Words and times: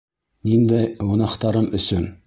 Ниндәй 0.51 0.89
гонаһтарым 1.11 1.73
өсөн? 1.83 2.15